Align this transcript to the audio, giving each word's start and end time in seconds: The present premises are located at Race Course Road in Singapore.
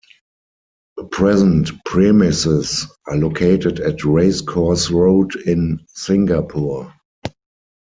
The 0.97 1.03
present 1.03 1.69
premises 1.85 2.87
are 3.05 3.17
located 3.17 3.79
at 3.81 4.03
Race 4.03 4.41
Course 4.41 4.89
Road 4.89 5.35
in 5.45 5.79
Singapore. 5.93 6.91